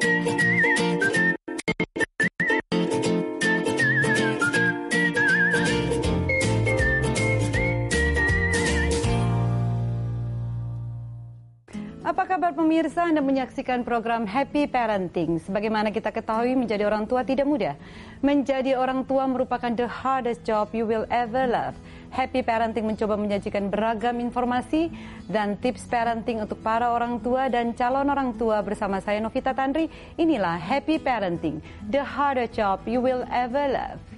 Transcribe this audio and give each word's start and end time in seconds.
Apa 0.00 0.49
pemirsa 12.90 13.06
Anda 13.06 13.22
menyaksikan 13.22 13.86
program 13.86 14.26
Happy 14.26 14.66
Parenting? 14.66 15.38
Sebagaimana 15.46 15.94
kita 15.94 16.10
ketahui 16.10 16.58
menjadi 16.58 16.90
orang 16.90 17.06
tua 17.06 17.22
tidak 17.22 17.46
mudah. 17.46 17.78
Menjadi 18.18 18.74
orang 18.74 19.06
tua 19.06 19.30
merupakan 19.30 19.70
the 19.70 19.86
hardest 19.86 20.42
job 20.42 20.74
you 20.74 20.82
will 20.82 21.06
ever 21.06 21.46
love. 21.46 21.78
Happy 22.10 22.42
Parenting 22.42 22.90
mencoba 22.90 23.14
menyajikan 23.14 23.70
beragam 23.70 24.18
informasi 24.18 24.90
dan 25.30 25.54
tips 25.62 25.86
parenting 25.86 26.42
untuk 26.42 26.58
para 26.66 26.90
orang 26.90 27.22
tua 27.22 27.46
dan 27.46 27.70
calon 27.78 28.10
orang 28.10 28.34
tua 28.34 28.58
bersama 28.58 28.98
saya 28.98 29.22
Novita 29.22 29.54
Tandri. 29.54 29.86
Inilah 30.18 30.58
Happy 30.58 30.98
Parenting, 30.98 31.62
the 31.94 32.02
hardest 32.02 32.58
job 32.58 32.82
you 32.90 32.98
will 32.98 33.22
ever 33.30 33.70
love. 33.70 34.09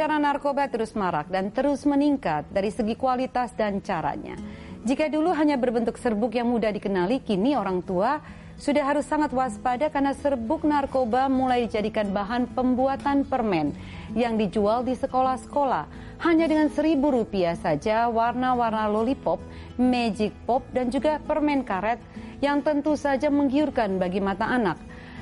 Peredaran 0.00 0.24
narkoba 0.24 0.64
terus 0.64 0.96
marak 0.96 1.28
dan 1.28 1.52
terus 1.52 1.84
meningkat 1.84 2.48
dari 2.48 2.72
segi 2.72 2.96
kualitas 2.96 3.52
dan 3.52 3.84
caranya. 3.84 4.32
Jika 4.80 5.12
dulu 5.12 5.28
hanya 5.36 5.60
berbentuk 5.60 6.00
serbuk 6.00 6.32
yang 6.32 6.48
mudah 6.48 6.72
dikenali, 6.72 7.20
kini 7.20 7.52
orang 7.52 7.84
tua 7.84 8.16
sudah 8.56 8.80
harus 8.80 9.04
sangat 9.04 9.28
waspada 9.28 9.92
karena 9.92 10.16
serbuk 10.16 10.64
narkoba 10.64 11.28
mulai 11.28 11.68
dijadikan 11.68 12.16
bahan 12.16 12.48
pembuatan 12.48 13.28
permen 13.28 13.76
yang 14.16 14.40
dijual 14.40 14.88
di 14.88 14.96
sekolah-sekolah. 14.96 15.84
Hanya 16.24 16.48
dengan 16.48 16.72
seribu 16.72 17.12
rupiah 17.12 17.60
saja 17.60 18.08
warna-warna 18.08 18.88
lollipop, 18.88 19.36
magic 19.76 20.32
pop, 20.48 20.64
dan 20.72 20.88
juga 20.88 21.20
permen 21.20 21.60
karet 21.60 22.00
yang 22.40 22.64
tentu 22.64 22.96
saja 22.96 23.28
menggiurkan 23.28 24.00
bagi 24.00 24.24
mata 24.24 24.48
anak. 24.48 24.80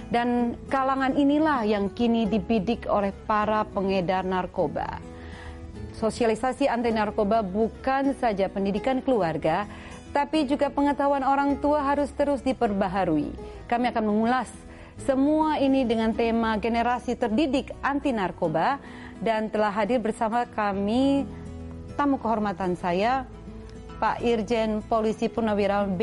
Dan 0.09 0.57
kalangan 0.73 1.13
inilah 1.13 1.69
yang 1.69 1.93
kini 1.93 2.25
dibidik 2.25 2.89
oleh 2.89 3.13
para 3.29 3.69
pengedar 3.69 4.25
narkoba. 4.25 5.05
Sosialisasi 6.01 6.65
anti 6.65 6.89
narkoba 6.89 7.45
bukan 7.45 8.17
saja 8.17 8.49
pendidikan 8.49 9.05
keluarga, 9.05 9.69
tapi 10.17 10.49
juga 10.49 10.73
pengetahuan 10.73 11.21
orang 11.21 11.61
tua 11.61 11.85
harus 11.85 12.09
terus 12.17 12.41
diperbaharui. 12.41 13.35
Kami 13.69 13.85
akan 13.93 14.05
mengulas 14.09 14.49
semua 15.05 15.61
ini 15.61 15.85
dengan 15.85 16.11
tema 16.17 16.57
generasi 16.57 17.15
terdidik 17.15 17.71
anti 17.85 18.11
narkoba 18.11 18.81
dan 19.23 19.47
telah 19.53 19.71
hadir 19.71 20.03
bersama 20.03 20.49
kami 20.49 21.23
tamu 21.95 22.19
kehormatan 22.19 22.75
saya 22.79 23.27
Pak 23.99 24.23
Irjen 24.23 24.83
Polisi 24.87 25.27
Purnawirawan 25.27 25.99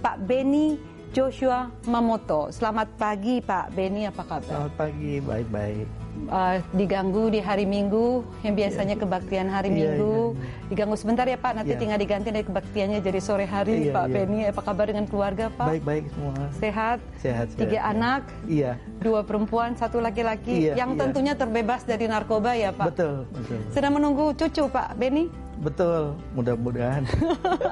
Pak 0.00 0.16
Beni 0.24 0.80
Joshua 1.14 1.70
Mamoto. 1.86 2.50
Selamat 2.50 2.90
pagi 2.98 3.38
Pak 3.38 3.70
Beni, 3.70 4.02
apa 4.02 4.26
kabar? 4.26 4.50
Selamat 4.50 4.74
pagi, 4.74 5.22
baik-baik. 5.22 5.86
Uh, 6.26 6.58
diganggu 6.74 7.30
di 7.30 7.38
hari 7.38 7.62
Minggu, 7.62 8.26
yang 8.42 8.58
biasanya 8.58 8.98
yeah. 8.98 9.02
kebaktian 9.06 9.46
hari 9.46 9.70
yeah, 9.70 9.78
Minggu. 9.78 10.34
Yeah. 10.34 10.74
Diganggu 10.74 10.98
sebentar 10.98 11.22
ya 11.30 11.38
Pak, 11.38 11.54
nanti 11.54 11.78
yeah. 11.78 11.82
tinggal 11.86 11.98
diganti 12.02 12.34
dari 12.34 12.42
kebaktiannya 12.42 12.98
jadi 12.98 13.20
sore 13.22 13.46
hari 13.46 13.86
yeah, 13.86 13.94
Pak 13.94 14.04
yeah. 14.10 14.26
Beni. 14.26 14.38
Apa 14.50 14.60
kabar 14.66 14.90
dengan 14.90 15.06
keluarga 15.06 15.54
Pak? 15.54 15.70
Baik-baik 15.70 16.04
semua. 16.10 16.34
Sehat? 16.58 16.98
Sehat. 17.22 17.46
Tiga 17.54 17.78
sehat, 17.78 17.92
anak? 17.94 18.22
Iya. 18.50 18.72
Dua 18.98 19.22
perempuan, 19.22 19.78
satu 19.78 20.02
laki-laki. 20.02 20.66
Iya, 20.66 20.82
yang 20.82 20.98
iya. 20.98 21.00
tentunya 21.06 21.34
terbebas 21.38 21.86
dari 21.86 22.10
narkoba 22.10 22.58
ya 22.58 22.74
Pak? 22.74 22.90
Betul, 22.90 23.30
betul. 23.30 23.58
Sedang 23.70 23.94
menunggu 23.94 24.34
cucu 24.34 24.66
Pak 24.66 24.98
Beni? 24.98 25.30
Betul, 25.62 26.18
mudah-mudahan. 26.34 27.06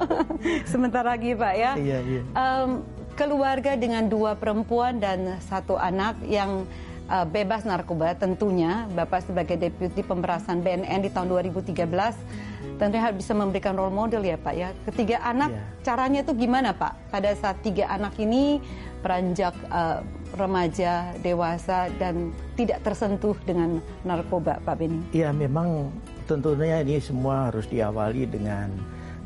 Sebentar 0.71 1.03
lagi 1.03 1.35
Pak 1.35 1.53
ya? 1.59 1.71
Iya, 1.75 1.97
iya. 2.07 2.21
Um, 2.31 2.79
keluarga 3.13 3.77
dengan 3.77 4.09
dua 4.09 4.33
perempuan 4.33 4.97
dan 4.97 5.37
satu 5.45 5.77
anak 5.77 6.17
yang 6.25 6.65
uh, 7.09 7.25
bebas 7.27 7.63
narkoba 7.63 8.17
tentunya 8.17 8.89
Bapak 8.93 9.25
sebagai 9.25 9.57
Deputi 9.57 10.01
Pemberasan 10.01 10.65
BNN 10.65 11.05
di 11.05 11.09
tahun 11.13 11.29
2013 11.29 12.73
tentunya 12.81 13.03
harus 13.05 13.17
bisa 13.21 13.33
memberikan 13.37 13.77
role 13.77 13.93
model 13.93 14.25
ya 14.25 14.35
Pak 14.35 14.53
ya. 14.57 14.69
Ketiga 14.89 15.21
anak 15.21 15.53
yeah. 15.53 15.65
caranya 15.85 16.19
itu 16.25 16.33
gimana 16.33 16.73
Pak? 16.73 17.13
Pada 17.13 17.31
saat 17.37 17.61
tiga 17.61 17.87
anak 17.87 18.17
ini 18.17 18.59
beranjak 19.05 19.53
uh, 19.69 20.01
remaja, 20.33 21.13
dewasa 21.21 21.93
dan 22.01 22.33
tidak 22.57 22.81
tersentuh 22.81 23.37
dengan 23.45 23.77
narkoba 24.01 24.57
Pak 24.65 24.75
Beni. 24.79 24.99
Iya 25.13 25.29
memang 25.29 25.93
tentunya 26.25 26.81
ini 26.81 26.97
semua 26.97 27.51
harus 27.51 27.69
diawali 27.69 28.25
dengan 28.25 28.73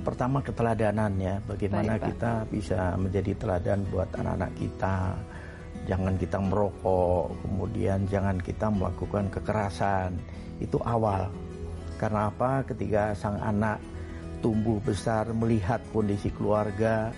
pertama 0.07 0.40
keteladanan 0.40 1.12
ya. 1.19 1.35
Bagaimana 1.44 2.00
Baik, 2.00 2.16
kita 2.16 2.31
bisa 2.47 2.95
menjadi 2.95 3.35
teladan 3.35 3.84
buat 3.91 4.07
anak-anak 4.16 4.51
kita. 4.56 5.19
Jangan 5.84 6.16
kita 6.16 6.40
merokok 6.40 7.35
kemudian 7.44 8.07
jangan 8.07 8.40
kita 8.40 8.72
melakukan 8.72 9.28
kekerasan. 9.28 10.16
Itu 10.63 10.79
awal. 10.88 11.28
Karena 12.00 12.31
apa? 12.31 12.63
Ketika 12.63 13.12
sang 13.19 13.35
anak 13.44 13.84
tumbuh 14.40 14.79
besar 14.79 15.28
melihat 15.35 15.84
kondisi 15.91 16.31
keluarga 16.31 17.12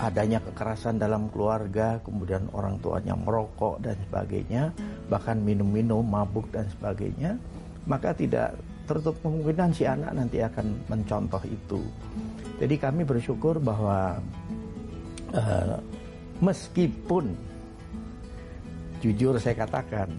adanya 0.00 0.40
kekerasan 0.40 0.96
dalam 0.96 1.28
keluarga 1.28 2.00
kemudian 2.02 2.48
orang 2.56 2.80
tuanya 2.80 3.12
merokok 3.12 3.84
dan 3.84 3.94
sebagainya 4.08 4.72
bahkan 5.12 5.36
minum-minum 5.38 6.00
mabuk 6.00 6.48
dan 6.50 6.64
sebagainya 6.72 7.36
maka 7.84 8.16
tidak 8.16 8.56
tertutup 8.90 9.14
kemungkinan 9.22 9.70
si 9.70 9.86
anak 9.86 10.10
nanti 10.10 10.42
akan 10.42 10.66
mencontoh 10.90 11.38
itu. 11.46 11.78
Jadi 12.58 12.74
kami 12.74 13.06
bersyukur 13.06 13.62
bahwa 13.62 14.18
uh, 15.30 15.78
meskipun 16.42 17.30
jujur 18.98 19.38
saya 19.38 19.62
katakan 19.62 20.10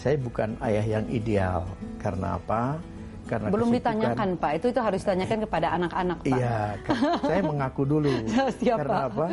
saya 0.00 0.16
bukan 0.16 0.56
ayah 0.64 0.96
yang 0.96 1.06
ideal 1.12 1.68
karena 2.00 2.40
apa? 2.40 2.80
Karena 3.28 3.52
belum 3.52 3.74
ditanyakan 3.76 4.28
Pak 4.40 4.52
itu 4.56 4.66
itu 4.72 4.80
harus 4.80 5.00
ditanyakan 5.04 5.38
kepada 5.44 5.66
anak-anak 5.76 6.18
Pak. 6.24 6.38
Iya, 6.40 6.58
saya 7.20 7.42
mengaku 7.44 7.82
dulu. 7.84 8.12
Siapa? 8.64 8.80
Karena 8.80 8.98
apa? 9.12 9.26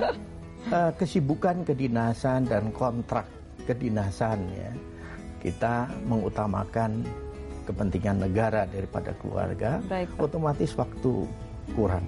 Uh, 0.63 0.92
kesibukan 1.00 1.63
kedinasan 1.63 2.52
dan 2.52 2.68
kontrak 2.75 3.28
kedinasan 3.63 4.44
ya 4.52 4.72
kita 5.44 5.92
mengutamakan 6.08 7.04
kepentingan 7.63 8.27
negara 8.27 8.68
daripada 8.68 9.15
keluarga, 9.18 9.80
Baik, 9.88 10.12
otomatis 10.19 10.71
waktu 10.75 11.27
kurang. 11.74 12.06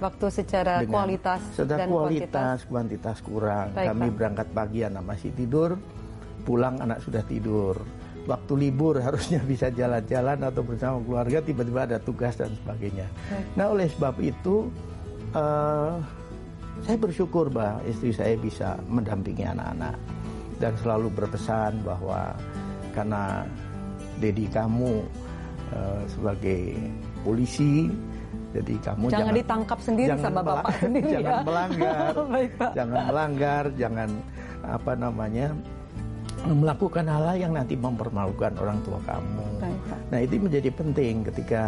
Waktu 0.00 0.26
secara 0.32 0.80
Dengan, 0.80 0.92
kualitas 0.96 1.40
secara 1.52 1.84
dan 1.84 1.88
kualitas, 1.92 2.30
kuantitas, 2.32 2.58
kuantitas 2.64 3.16
kurang. 3.20 3.66
Baik, 3.76 3.86
Kami 3.92 4.06
Pak. 4.08 4.14
berangkat 4.16 4.48
pagi 4.56 4.80
anak 4.80 5.04
masih 5.04 5.30
tidur, 5.36 5.70
pulang 6.44 6.80
anak 6.80 7.04
sudah 7.04 7.20
tidur. 7.24 7.76
Waktu 8.24 8.52
libur 8.56 9.00
harusnya 9.06 9.40
bisa 9.44 9.68
jalan-jalan 9.68 10.40
atau 10.40 10.62
bersama 10.64 11.04
keluarga, 11.04 11.44
tiba-tiba 11.44 11.80
ada 11.84 11.98
tugas 12.00 12.36
dan 12.36 12.52
sebagainya. 12.64 13.08
Baik. 13.28 13.44
Nah 13.60 13.66
oleh 13.68 13.86
sebab 13.92 14.14
itu, 14.24 14.72
uh, 15.36 16.00
saya 16.80 16.96
bersyukur 16.96 17.52
bahwa 17.52 17.84
istri 17.84 18.16
saya 18.16 18.40
bisa 18.40 18.80
mendampingi 18.88 19.44
anak-anak 19.44 19.96
dan 20.60 20.72
selalu 20.80 21.08
berpesan 21.12 21.80
bahwa 21.84 22.32
karena 22.92 23.44
dedi 24.20 24.46
kamu 24.52 25.02
uh, 25.72 26.02
sebagai 26.06 26.76
polisi 27.24 27.88
jadi 28.50 28.74
kamu 28.82 29.04
jangan, 29.08 29.14
jangan 29.14 29.34
ditangkap 29.38 29.78
sendiri 29.78 30.10
jangan 30.10 30.24
sama 30.26 30.40
bapak 30.42 30.74
sendiri 30.82 31.08
jangan 31.14 31.32
ya. 31.32 31.42
melanggar 31.46 32.12
Baik, 32.34 32.50
Pak. 32.58 32.70
jangan 32.76 33.00
melanggar 33.08 33.64
jangan 33.78 34.10
apa 34.60 34.92
namanya 34.92 35.48
melakukan 36.40 37.04
hal-hal 37.04 37.36
yang 37.36 37.52
nanti 37.52 37.74
mempermalukan 37.76 38.52
orang 38.58 38.78
tua 38.84 38.98
kamu 39.06 39.46
Baik, 39.62 39.80
Pak. 39.88 39.98
nah 40.12 40.18
itu 40.20 40.34
menjadi 40.36 40.70
penting 40.74 41.14
ketika 41.32 41.62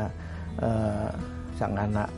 uh, 0.60 1.10
sang 1.56 1.76
anak 1.78 2.10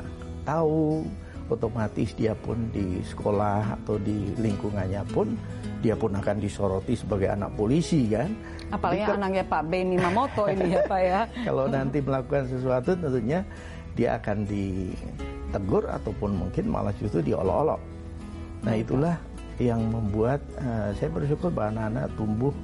tahu 0.49 1.05
otomatis 1.53 2.17
dia 2.17 2.33
pun 2.33 2.57
di 2.73 3.05
sekolah 3.05 3.77
atau 3.81 4.01
di 4.01 4.33
lingkungannya 4.41 5.05
pun 5.13 5.37
dia 5.85 5.93
pun 5.93 6.17
akan 6.17 6.41
disoroti 6.41 6.97
sebagai 6.97 7.29
anak 7.29 7.53
polisi 7.61 8.09
kan. 8.09 8.33
Apalagi 8.73 9.05
Jadi, 9.05 9.21
anaknya 9.21 9.45
Pak 9.45 9.63
Beni 9.69 9.97
Mamoto 10.01 10.49
ini 10.49 10.73
ya 10.73 10.81
Pak 10.89 11.01
ya. 11.05 11.21
Kalau 11.47 11.69
nanti 11.69 12.01
melakukan 12.01 12.49
sesuatu 12.49 12.97
tentunya 12.97 13.45
dia 13.93 14.17
akan 14.17 14.49
ditegur 14.49 15.85
ataupun 15.93 16.41
mungkin 16.41 16.73
malah 16.73 16.97
justru 16.97 17.21
diolok-olok. 17.21 17.81
Nah 18.65 18.75
itulah 18.81 19.21
yang 19.61 19.85
membuat 19.93 20.41
uh, 20.57 20.97
saya 20.97 21.13
bersyukur 21.13 21.53
bahwa 21.53 21.77
anak-anak 21.77 22.07
tumbuh 22.17 22.55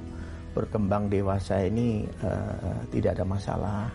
berkembang 0.51 1.07
dewasa 1.07 1.61
ini 1.63 2.09
uh, 2.25 2.81
tidak 2.89 3.21
ada 3.21 3.23
masalah 3.23 3.87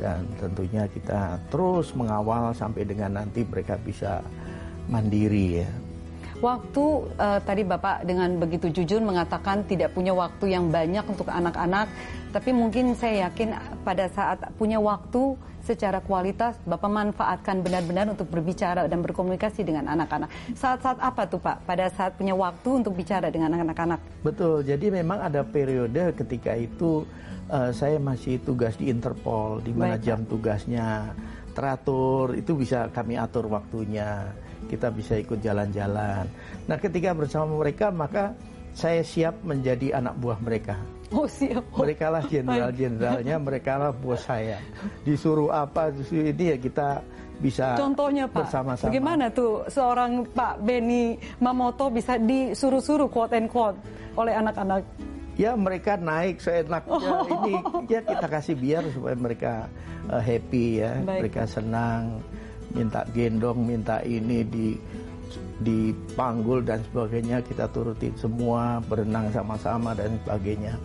dan 0.00 0.26
tentunya 0.40 0.88
kita 0.90 1.38
terus 1.52 1.92
mengawal 1.94 2.50
sampai 2.52 2.82
dengan 2.88 3.20
nanti 3.20 3.44
mereka 3.44 3.76
bisa 3.78 4.24
mandiri 4.88 5.62
ya. 5.62 5.68
Waktu 6.36 6.84
uh, 7.16 7.40
tadi 7.40 7.64
Bapak 7.64 8.04
dengan 8.04 8.36
begitu 8.36 8.68
jujur 8.68 9.00
mengatakan 9.00 9.64
tidak 9.64 9.96
punya 9.96 10.12
waktu 10.12 10.52
yang 10.52 10.68
banyak 10.68 11.00
untuk 11.08 11.32
anak-anak, 11.32 11.88
tapi 12.28 12.52
mungkin 12.52 12.92
saya 12.92 13.28
yakin 13.28 13.56
pada 13.80 14.04
saat 14.12 14.44
punya 14.60 14.76
waktu 14.76 15.32
secara 15.64 15.98
kualitas 16.04 16.54
Bapak 16.62 16.86
manfaatkan 16.86 17.64
benar-benar 17.64 18.06
untuk 18.12 18.28
berbicara 18.30 18.86
dan 18.86 19.00
berkomunikasi 19.02 19.64
dengan 19.64 19.88
anak-anak. 19.90 20.30
Saat-saat 20.54 21.00
apa 21.00 21.26
tuh 21.26 21.40
Pak? 21.42 21.64
Pada 21.64 21.88
saat 21.90 22.14
punya 22.14 22.36
waktu 22.36 22.84
untuk 22.84 22.94
bicara 22.94 23.32
dengan 23.32 23.56
anak-anak? 23.56 23.98
Betul. 24.22 24.62
Jadi 24.62 24.92
memang 24.92 25.24
ada 25.24 25.40
periode 25.42 26.14
ketika 26.14 26.52
itu 26.54 27.08
uh, 27.48 27.72
saya 27.72 27.96
masih 27.96 28.38
tugas 28.44 28.76
di 28.76 28.92
Interpol, 28.92 29.64
di 29.64 29.72
mana 29.72 29.96
jam 29.98 30.22
tugasnya 30.22 31.16
teratur, 31.56 32.36
itu 32.36 32.52
bisa 32.54 32.92
kami 32.92 33.16
atur 33.16 33.48
waktunya. 33.48 34.30
Kita 34.66 34.90
bisa 34.90 35.16
ikut 35.18 35.38
jalan-jalan. 35.40 36.26
Nah, 36.66 36.76
ketika 36.76 37.14
bersama 37.14 37.56
mereka 37.56 37.88
maka 37.94 38.34
saya 38.76 39.00
siap 39.00 39.40
menjadi 39.40 39.96
anak 39.96 40.20
buah 40.20 40.36
mereka. 40.42 40.76
Oh 41.14 41.24
siap. 41.24 41.64
Mereka 41.72 42.06
lah 42.12 42.22
jenderal-jenderalnya, 42.32 43.36
mereka 43.40 43.78
lah 43.80 43.90
bos 43.94 44.26
saya. 44.26 44.60
Disuruh 45.06 45.48
apa, 45.54 45.94
disuruh 45.94 46.28
ini 46.28 46.44
ya 46.52 46.58
kita 46.60 47.00
bisa 47.36 47.76
Contohnya 47.76 48.24
Pak, 48.28 48.48
bersama-sama. 48.48 48.88
bagaimana 48.88 49.24
tuh 49.28 49.68
seorang 49.68 50.24
Pak 50.32 50.64
Beni 50.64 51.20
Mamoto 51.44 51.92
bisa 51.92 52.16
disuruh-suruh 52.16 53.12
quote 53.12 53.36
and 53.36 53.52
quote 53.52 53.76
oleh 54.16 54.32
anak-anak 54.32 54.80
ya 55.36 55.52
mereka 55.52 56.00
naik 56.00 56.40
seenaknya 56.40 56.96
oh. 56.96 57.28
ini 57.44 57.60
ya 57.92 58.00
kita 58.00 58.24
kasih 58.24 58.56
biar 58.56 58.88
supaya 58.88 59.16
mereka 59.20 59.52
uh, 60.08 60.16
happy 60.16 60.80
ya 60.80 60.96
Baik. 61.04 61.28
mereka 61.28 61.42
senang 61.44 62.24
minta 62.76 63.08
gendong 63.16 63.64
minta 63.64 64.04
ini 64.04 64.44
di 64.44 64.68
dipanggul 65.64 66.60
dan 66.60 66.84
sebagainya 66.92 67.40
kita 67.40 67.64
turutin 67.72 68.12
semua 68.20 68.84
berenang 68.84 69.32
sama-sama 69.32 69.96
dan 69.96 70.20
sebagainya. 70.20 70.76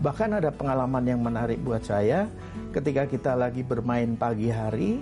Bahkan 0.00 0.40
ada 0.40 0.48
pengalaman 0.48 1.04
yang 1.04 1.20
menarik 1.20 1.60
buat 1.60 1.84
saya 1.84 2.28
ketika 2.72 3.04
kita 3.04 3.32
lagi 3.36 3.60
bermain 3.60 4.16
pagi 4.16 4.48
hari 4.48 5.00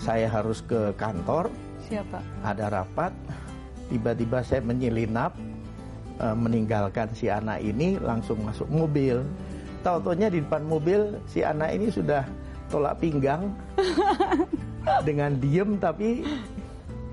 saya 0.00 0.26
harus 0.26 0.64
ke 0.64 0.90
kantor 0.98 1.52
siapa? 1.86 2.18
ada 2.42 2.66
rapat 2.66 3.14
tiba-tiba 3.92 4.42
saya 4.42 4.64
menyelinap 4.64 5.36
e, 6.18 6.26
meninggalkan 6.34 7.12
si 7.14 7.30
anak 7.30 7.60
ini 7.60 8.00
langsung 8.00 8.40
masuk 8.42 8.66
mobil. 8.72 9.22
Tahu-taunya 9.84 10.32
di 10.32 10.40
depan 10.40 10.64
mobil 10.64 11.20
si 11.28 11.44
anak 11.44 11.76
ini 11.76 11.92
sudah 11.92 12.24
tolak 12.72 12.96
pinggang 12.98 13.52
dengan 15.02 15.30
diem 15.40 15.76
tapi 15.80 16.22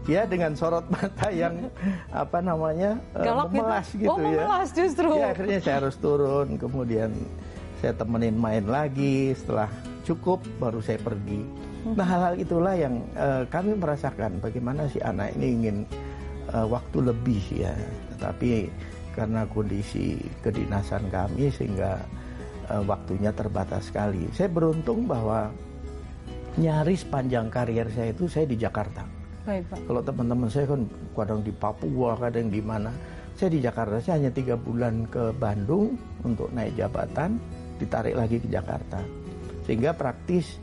ya 0.10 0.26
dengan 0.26 0.58
sorot 0.58 0.86
mata 0.90 1.30
yang 1.30 1.70
apa 2.10 2.42
namanya 2.42 2.98
e, 3.14 3.22
Galak 3.22 3.48
gitu? 3.50 3.56
memelas 3.62 3.88
gitu, 3.94 4.02
gitu 4.02 4.12
oh, 4.12 4.18
ya. 4.18 4.26
memelas 4.26 4.70
justru. 4.74 5.10
Ya 5.18 5.28
akhirnya 5.34 5.60
saya 5.62 5.76
harus 5.86 5.96
turun 6.02 6.48
kemudian 6.58 7.12
saya 7.82 7.94
temenin 7.98 8.38
main 8.38 8.66
lagi 8.66 9.34
setelah 9.34 9.70
cukup 10.06 10.42
baru 10.58 10.82
saya 10.82 11.02
pergi. 11.02 11.42
Hmm. 11.82 11.98
Nah 11.98 12.06
hal-hal 12.06 12.36
itulah 12.38 12.74
yang 12.78 13.02
uh, 13.18 13.42
kami 13.50 13.74
merasakan 13.74 14.38
bagaimana 14.38 14.86
si 14.86 15.02
anak 15.02 15.34
ini 15.38 15.48
ingin 15.58 15.78
uh, 16.54 16.70
waktu 16.70 17.10
lebih 17.10 17.42
ya, 17.66 17.74
tapi 18.22 18.70
karena 19.18 19.44
kondisi 19.50 20.18
kedinasan 20.46 21.10
kami 21.10 21.50
sehingga 21.50 21.98
uh, 22.70 22.86
waktunya 22.86 23.34
terbatas 23.34 23.90
sekali. 23.90 24.30
Saya 24.30 24.50
beruntung 24.54 25.10
bahwa 25.10 25.50
nyaris 26.60 27.08
panjang 27.08 27.48
karier 27.48 27.88
saya 27.94 28.12
itu 28.12 28.28
saya 28.28 28.46
di 28.48 28.58
Jakarta. 28.60 29.06
Baik, 29.48 29.64
Pak. 29.72 29.80
Kalau 29.90 30.02
teman-teman 30.06 30.50
saya 30.52 30.66
kan 30.70 30.82
kadang 31.18 31.42
di 31.42 31.54
Papua, 31.54 32.14
kadang 32.20 32.48
di 32.52 32.62
mana. 32.62 32.92
Saya 33.34 33.50
di 33.58 33.60
Jakarta, 33.64 33.98
saya 33.98 34.22
hanya 34.22 34.30
tiga 34.30 34.54
bulan 34.54 35.08
ke 35.10 35.34
Bandung 35.34 35.98
untuk 36.22 36.52
naik 36.54 36.78
jabatan, 36.78 37.42
ditarik 37.82 38.14
lagi 38.14 38.38
ke 38.38 38.48
Jakarta. 38.52 39.02
Sehingga 39.66 39.98
praktis 39.98 40.62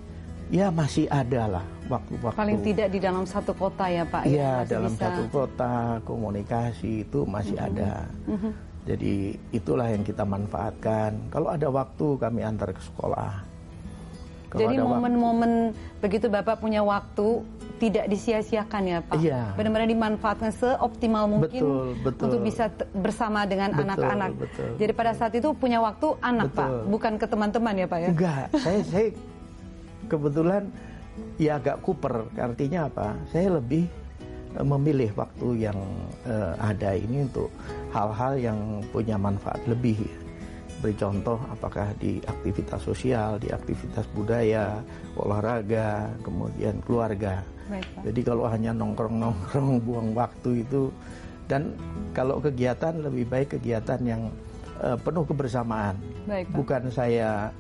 ya 0.52 0.70
masih 0.70 1.10
ada 1.10 1.58
lah 1.58 1.66
waktu-waktu. 1.90 2.38
Paling 2.38 2.60
tidak 2.62 2.88
di 2.94 2.98
dalam 3.02 3.24
satu 3.26 3.50
kota 3.56 3.88
ya 3.88 4.04
Pak? 4.06 4.22
Ya, 4.28 4.30
iya, 4.30 4.52
dalam 4.68 4.94
bisa... 4.94 5.10
satu 5.10 5.22
kota 5.32 5.98
komunikasi 6.06 7.08
itu 7.08 7.26
masih 7.26 7.58
mm 7.58 7.64
-hmm. 7.64 7.70
ada. 7.74 7.92
Mm 8.28 8.38
-hmm. 8.38 8.52
Jadi 8.88 9.14
itulah 9.52 9.88
yang 9.90 10.00
kita 10.00 10.24
manfaatkan. 10.24 11.28
Kalau 11.28 11.52
ada 11.52 11.68
waktu 11.68 12.06
kami 12.16 12.40
antar 12.40 12.72
ke 12.72 12.80
sekolah. 12.80 13.47
Kalau 14.48 14.60
Jadi 14.64 14.74
momen-momen 14.80 15.76
begitu 16.00 16.32
Bapak 16.32 16.64
punya 16.64 16.80
waktu 16.80 17.44
tidak 17.78 18.10
disia-siakan 18.10 18.82
ya 18.84 18.98
Pak. 19.04 19.16
Iya. 19.20 19.40
Benar-benar 19.54 19.88
dimanfaatkan 19.88 20.50
seoptimal 20.50 21.30
mungkin 21.30 21.62
betul, 21.62 21.86
betul. 22.02 22.24
untuk 22.26 22.40
bisa 22.42 22.64
bersama 22.96 23.46
dengan 23.46 23.76
anak-anak. 23.76 24.34
Jadi 24.80 24.92
pada 24.92 25.12
saat 25.14 25.32
itu 25.36 25.54
punya 25.54 25.78
waktu 25.78 26.16
anak 26.24 26.50
betul. 26.52 26.58
Pak, 26.58 26.68
bukan 26.90 27.12
ke 27.20 27.26
teman-teman 27.30 27.74
ya 27.78 27.86
Pak 27.86 27.98
ya. 28.00 28.10
Enggak, 28.10 28.46
saya 28.58 28.80
saya 28.88 29.06
kebetulan 30.10 30.62
ya 31.38 31.60
agak 31.60 31.76
kuper. 31.84 32.14
Artinya 32.34 32.90
apa? 32.90 33.14
Saya 33.30 33.60
lebih 33.60 33.86
eh, 34.58 34.66
memilih 34.66 35.12
waktu 35.14 35.70
yang 35.70 35.78
uh, 36.26 36.56
ada 36.58 36.98
ini 36.98 37.28
untuk 37.28 37.52
hal-hal 37.94 38.32
yang 38.40 38.58
punya 38.90 39.20
manfaat 39.20 39.62
lebih. 39.70 40.02
Beri 40.78 40.94
contoh 40.94 41.38
apakah 41.50 41.90
di 41.98 42.22
aktivitas 42.22 42.86
sosial, 42.86 43.42
di 43.42 43.50
aktivitas 43.50 44.06
budaya, 44.14 44.78
olahraga, 45.18 46.14
kemudian 46.22 46.78
keluarga. 46.86 47.42
Baik, 47.68 47.84
Jadi 48.06 48.20
kalau 48.22 48.46
hanya 48.48 48.72
nongkrong-nongkrong 48.72 49.70
buang 49.86 50.14
waktu 50.14 50.64
itu 50.64 50.88
dan 51.50 51.74
kalau 52.14 52.38
kegiatan 52.38 52.94
lebih 53.00 53.26
baik 53.26 53.58
kegiatan 53.58 54.00
yang 54.04 54.22
uh, 54.80 54.96
penuh 54.96 55.24
kebersamaan. 55.26 55.98
Baik, 56.24 56.46
Bukan 56.54 56.92
saya 56.94 57.50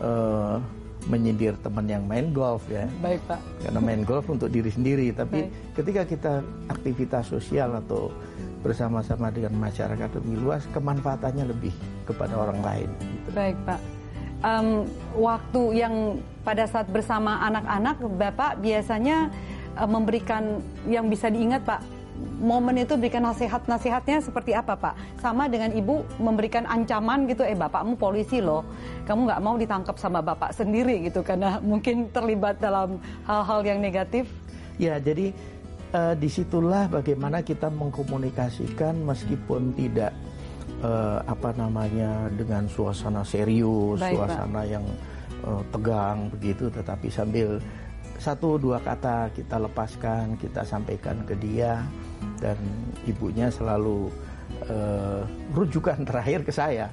uh, 0.00 0.58
menyindir 1.08 1.54
teman 1.60 1.84
yang 1.84 2.04
main 2.04 2.32
golf 2.32 2.64
ya. 2.72 2.88
Baik 3.04 3.20
Pak. 3.28 3.40
Karena 3.60 3.80
main 3.80 4.02
golf 4.02 4.24
untuk 4.28 4.48
diri 4.48 4.70
sendiri, 4.72 5.12
tapi 5.12 5.48
Baik. 5.48 5.74
ketika 5.76 6.02
kita 6.08 6.32
aktivitas 6.72 7.24
sosial 7.28 7.76
atau 7.76 8.08
bersama-sama 8.64 9.28
dengan 9.28 9.52
masyarakat 9.60 10.08
lebih 10.20 10.40
luas, 10.40 10.64
kemanfaatannya 10.72 11.44
lebih 11.52 11.74
kepada 12.08 12.32
orang 12.32 12.60
lain. 12.64 12.88
Gitu. 12.96 13.28
Baik 13.36 13.56
Pak. 13.68 13.80
Um, 14.44 14.84
waktu 15.16 15.62
yang 15.84 15.94
pada 16.44 16.68
saat 16.68 16.88
bersama 16.88 17.40
anak-anak, 17.48 17.96
Bapak 18.16 18.60
biasanya 18.60 19.32
uh, 19.76 19.88
memberikan 19.88 20.60
yang 20.88 21.08
bisa 21.08 21.28
diingat 21.28 21.64
Pak 21.64 21.93
momen 22.38 22.82
itu 22.82 22.94
berikan 22.94 23.24
nasihat-nasihatnya 23.24 24.22
seperti 24.22 24.52
apa 24.54 24.76
Pak? 24.76 24.94
Sama 25.18 25.48
dengan 25.50 25.72
ibu 25.74 26.04
memberikan 26.20 26.68
ancaman 26.68 27.26
gitu, 27.26 27.42
eh 27.42 27.56
bapakmu 27.56 27.98
polisi 27.98 28.38
loh, 28.38 28.62
kamu 29.08 29.30
nggak 29.30 29.42
mau 29.42 29.54
ditangkap 29.58 29.96
sama 29.98 30.20
bapak 30.20 30.54
sendiri 30.54 31.06
gitu 31.06 31.24
karena 31.24 31.58
mungkin 31.58 32.10
terlibat 32.12 32.60
dalam 32.62 33.00
hal-hal 33.26 33.60
yang 33.66 33.78
negatif. 33.82 34.28
Ya, 34.78 34.98
jadi 34.98 35.30
uh, 35.94 36.14
di 36.18 36.26
situlah 36.26 36.90
bagaimana 36.90 37.40
kita 37.40 37.70
mengkomunikasikan 37.70 38.98
meskipun 39.06 39.74
tidak 39.78 40.10
uh, 40.82 41.22
apa 41.24 41.54
namanya 41.54 42.28
dengan 42.34 42.66
suasana 42.66 43.22
serius, 43.22 44.02
Baik, 44.02 44.18
suasana 44.18 44.62
Pak. 44.62 44.70
yang 44.70 44.84
uh, 45.46 45.62
tegang 45.70 46.28
begitu, 46.34 46.66
tetapi 46.70 47.08
sambil 47.08 47.62
satu 48.18 48.56
dua 48.56 48.78
kata 48.82 49.30
kita 49.34 49.58
lepaskan, 49.58 50.38
kita 50.38 50.62
sampaikan 50.66 51.22
ke 51.26 51.34
dia 51.38 51.82
dan 52.44 52.60
ibunya 53.08 53.48
selalu 53.48 54.12
uh, 54.68 55.24
rujukan 55.56 56.04
terakhir 56.08 56.44
ke 56.44 56.52
saya. 56.52 56.92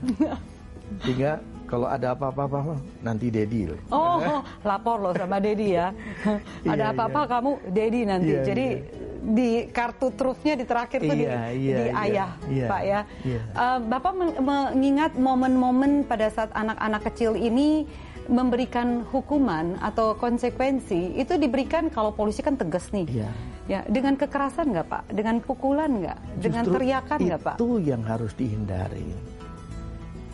Sehingga 1.04 1.44
Kalau 1.72 1.88
ada 1.88 2.12
apa-apa 2.12 2.76
nanti 3.00 3.32
Dedi 3.32 3.64
loh. 3.64 3.80
Oh, 3.96 4.44
lapor 4.68 5.00
loh 5.00 5.16
sama 5.16 5.40
Dedi 5.40 5.80
ya. 5.80 5.96
ada 6.68 6.92
Iya, 6.92 6.92
apa-apa 6.92 7.22
iya. 7.24 7.32
kamu 7.32 7.52
Dedi 7.72 8.02
nanti. 8.04 8.28
Iya, 8.36 8.42
Jadi 8.44 8.68
iya. 8.76 8.92
di 9.24 9.50
kartu 9.72 10.12
trufnya 10.12 10.60
di 10.60 10.68
terakhir 10.68 11.00
tuh 11.00 11.16
di, 11.16 11.24
Iya, 11.24 11.48
di 11.56 11.64
iya, 11.64 11.96
ayah, 11.96 12.30
iya, 12.52 12.68
Pak 12.68 12.82
ya. 12.84 13.00
iya. 13.24 13.40
Eh, 13.56 13.78
Bapak 13.88 14.14
men- 14.20 14.40
mengingat 14.44 15.16
momen-momen 15.16 16.04
pada 16.04 16.28
saat 16.28 16.52
anak-anak 16.52 17.08
kecil 17.08 17.40
ini 17.40 17.88
memberikan 18.30 19.08
hukuman 19.10 19.80
atau 19.82 20.14
konsekuensi 20.14 21.18
itu 21.18 21.34
diberikan 21.40 21.90
kalau 21.90 22.14
polisi 22.14 22.46
kan 22.46 22.60
tegas 22.60 22.92
nih. 22.94 23.08
Iya. 23.10 23.32
Ya, 23.70 23.80
dengan 23.88 24.20
kekerasan 24.20 24.74
nggak 24.74 24.88
Pak? 24.90 25.04
Dengan 25.16 25.40
pukulan 25.40 26.02
nggak? 26.02 26.20
Dengan 26.44 26.64
teriakan 26.68 27.20
nggak 27.24 27.42
Pak? 27.42 27.56
Itu 27.62 27.80
yang 27.80 28.04
harus 28.04 28.34
dihindari. 28.36 29.08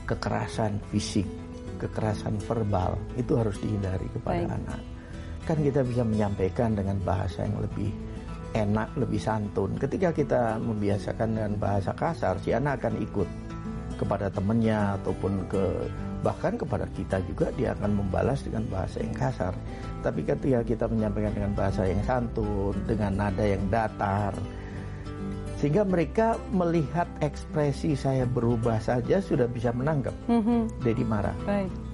Kekerasan 0.08 0.80
fisik, 0.90 1.28
kekerasan 1.78 2.40
verbal 2.42 2.98
itu 3.20 3.36
harus 3.38 3.60
dihindari 3.60 4.08
kepada 4.16 4.48
Baik. 4.48 4.58
anak. 4.58 4.82
Kan 5.44 5.58
kita 5.64 5.82
bisa 5.84 6.04
menyampaikan 6.08 6.76
dengan 6.76 6.98
bahasa 7.04 7.44
yang 7.44 7.60
lebih 7.62 7.92
enak, 8.56 8.90
lebih 8.96 9.20
santun. 9.20 9.76
Ketika 9.78 10.16
kita 10.16 10.58
membiasakan 10.58 11.30
dengan 11.36 11.54
bahasa 11.60 11.92
kasar, 11.94 12.40
si 12.42 12.56
anak 12.56 12.82
akan 12.84 12.96
ikut 13.04 13.30
kepada 13.98 14.30
temannya 14.30 15.02
ataupun 15.02 15.50
ke 15.50 15.64
bahkan 16.26 16.58
kepada 16.58 16.90
kita 16.98 17.22
juga 17.30 17.54
dia 17.54 17.78
akan 17.78 17.98
membalas 17.98 18.42
dengan 18.42 18.66
bahasa 18.70 19.02
yang 19.02 19.14
kasar. 19.14 19.54
Tapi 20.02 20.22
ketika 20.26 20.62
kita 20.66 20.86
menyampaikan 20.90 21.34
dengan 21.34 21.54
bahasa 21.54 21.86
yang 21.86 22.02
santun, 22.06 22.74
dengan 22.86 23.12
nada 23.18 23.46
yang 23.46 23.62
datar, 23.70 24.34
sehingga 25.58 25.82
mereka 25.82 26.38
melihat 26.54 27.10
ekspresi 27.22 27.98
saya 27.98 28.30
berubah 28.30 28.78
saja 28.78 29.18
sudah 29.18 29.50
bisa 29.50 29.74
menangkap. 29.74 30.14
Mhm. 30.30 30.86
Dedi 30.86 31.06
marah. 31.06 31.34
Baik. 31.46 31.87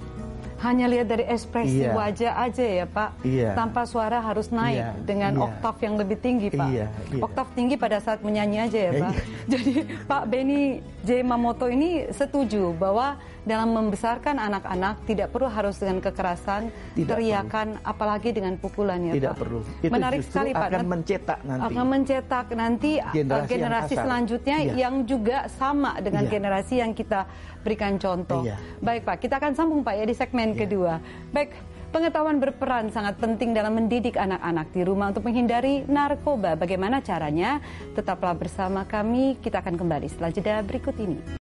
Hanya 0.64 0.88
lihat 0.88 1.08
dari 1.08 1.28
ekspresi 1.28 1.84
Iya. 1.84 1.92
wajah 1.92 2.34
aja 2.40 2.64
ya 2.64 2.86
Pak. 2.88 3.10
Iya. 3.22 3.52
Tanpa 3.52 3.84
suara 3.84 4.18
harus 4.18 4.48
naik 4.50 4.80
Iya, 4.80 4.90
dengan 5.04 5.32
iya. 5.34 5.44
oktav 5.44 5.76
yang 5.78 5.96
lebih 5.96 6.18
tinggi 6.18 6.48
Pak. 6.50 6.68
Iya, 6.68 6.86
iya. 7.12 7.22
Oktav 7.22 7.48
tinggi 7.52 7.76
pada 7.76 8.00
saat 8.00 8.24
menyanyi 8.24 8.58
aja 8.62 8.80
ya 8.82 8.92
Pak. 8.96 9.12
Iya. 9.12 9.22
Jadi 9.52 9.72
Pak 10.08 10.24
Beni 10.26 10.62
J. 11.04 11.20
Mamoto 11.22 11.68
ini 11.68 12.08
setuju 12.10 12.72
bahwa 12.74 13.20
dalam 13.44 13.76
membesarkan 13.76 14.40
anak-anak 14.40 15.04
tidak 15.04 15.28
perlu 15.28 15.52
harus 15.52 15.76
dengan 15.76 16.00
kekerasan, 16.00 16.72
Tidak 16.96 17.12
teriakan, 17.12 17.76
apalagi 17.84 18.32
dengan 18.32 18.56
pukulan 18.56 19.04
ya 19.04 19.14
Tidak 19.14 19.34
Pak. 19.36 19.40
perlu. 19.44 19.60
Itu 19.84 19.92
Menarik 19.92 20.24
justru 20.24 20.32
sekali 20.32 20.52
Pak. 20.56 20.68
akan 20.72 20.84
mencetak 20.88 21.40
nanti. 21.44 21.64
akan 21.68 21.86
mencetak 21.86 22.46
nanti 22.56 22.92
Generasi 23.04 23.52
generasi, 23.52 23.92
yang 23.92 24.00
selanjutnya 24.00 24.58
Iya. 24.58 24.74
yang 24.80 24.96
juga 25.04 25.38
sama 25.52 26.00
dengan 26.00 26.24
Iya. 26.24 26.32
generasi 26.32 26.74
yang 26.80 26.96
kita 26.96 27.28
berikan 27.60 27.96
contoh. 27.96 28.48
Iya. 28.48 28.56
Baik 28.80 29.04
Pak, 29.04 29.18
kita 29.20 29.36
akan 29.38 29.52
sambung 29.52 29.82
Pak 29.82 29.94
ya 29.94 30.06
di 30.06 30.16
segmen 30.16 30.53
kedua. 30.54 31.02
Baik, 31.34 31.58
pengetahuan 31.90 32.38
berperan 32.38 32.94
sangat 32.94 33.18
penting 33.18 33.54
dalam 33.54 33.74
mendidik 33.74 34.18
anak-anak 34.18 34.70
di 34.74 34.82
rumah 34.86 35.10
untuk 35.10 35.26
menghindari 35.26 35.86
narkoba. 35.90 36.54
Bagaimana 36.54 37.02
caranya? 37.02 37.62
Tetaplah 37.98 38.38
bersama 38.38 38.86
kami, 38.86 39.38
kita 39.42 39.62
akan 39.62 39.78
kembali 39.78 40.08
setelah 40.10 40.30
jeda 40.30 40.62
berikut 40.62 40.94
ini. 41.02 41.42